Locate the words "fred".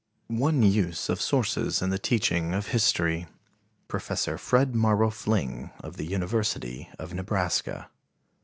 4.39-4.73